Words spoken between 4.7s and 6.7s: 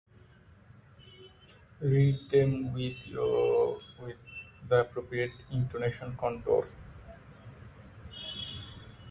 appropriate intonation contour.